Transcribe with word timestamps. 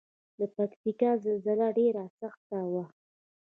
د 0.39 0.41
پکتیکا 0.55 1.11
زلزله 1.23 1.67
ډیره 1.77 2.03
سخته 2.19 2.59
وه 2.71 2.85